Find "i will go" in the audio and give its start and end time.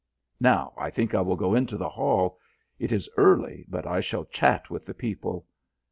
1.13-1.53